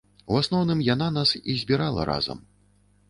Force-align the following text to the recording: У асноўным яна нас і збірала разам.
У 0.35 0.37
асноўным 0.39 0.79
яна 0.87 1.09
нас 1.17 1.33
і 1.49 1.57
збірала 1.65 2.11
разам. 2.11 2.45